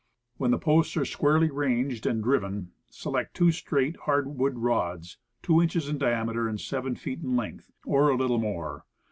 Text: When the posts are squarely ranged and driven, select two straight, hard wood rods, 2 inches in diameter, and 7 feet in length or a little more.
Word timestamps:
When 0.37 0.49
the 0.49 0.57
posts 0.57 0.97
are 0.97 1.05
squarely 1.05 1.51
ranged 1.51 2.07
and 2.07 2.23
driven, 2.23 2.71
select 2.89 3.35
two 3.35 3.51
straight, 3.51 3.95
hard 4.05 4.35
wood 4.35 4.57
rods, 4.57 5.19
2 5.43 5.61
inches 5.61 5.87
in 5.87 5.99
diameter, 5.99 6.49
and 6.49 6.59
7 6.59 6.95
feet 6.95 7.19
in 7.21 7.35
length 7.35 7.69
or 7.85 8.09
a 8.09 8.15
little 8.17 8.39
more. 8.39 8.87